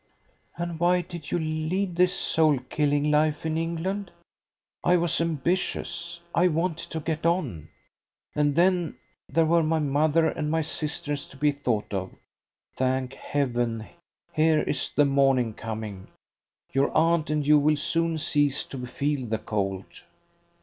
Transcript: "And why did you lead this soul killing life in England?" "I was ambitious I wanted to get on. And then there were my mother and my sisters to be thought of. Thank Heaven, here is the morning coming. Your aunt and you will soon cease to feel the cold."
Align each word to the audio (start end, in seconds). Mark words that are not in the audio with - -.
"And 0.57 0.79
why 0.79 1.01
did 1.01 1.29
you 1.29 1.37
lead 1.37 1.95
this 1.95 2.11
soul 2.11 2.57
killing 2.71 3.11
life 3.11 3.45
in 3.45 3.55
England?" 3.55 4.09
"I 4.83 4.97
was 4.97 5.21
ambitious 5.21 6.19
I 6.33 6.47
wanted 6.47 6.89
to 6.89 6.99
get 7.01 7.23
on. 7.23 7.69
And 8.33 8.55
then 8.55 8.95
there 9.29 9.45
were 9.45 9.61
my 9.61 9.77
mother 9.77 10.27
and 10.27 10.49
my 10.49 10.63
sisters 10.63 11.27
to 11.27 11.37
be 11.37 11.51
thought 11.51 11.93
of. 11.93 12.15
Thank 12.75 13.13
Heaven, 13.13 13.85
here 14.33 14.61
is 14.61 14.89
the 14.89 15.05
morning 15.05 15.53
coming. 15.53 16.07
Your 16.73 16.89
aunt 16.97 17.29
and 17.29 17.45
you 17.45 17.59
will 17.59 17.77
soon 17.77 18.17
cease 18.17 18.63
to 18.63 18.83
feel 18.87 19.27
the 19.27 19.37
cold." 19.37 19.85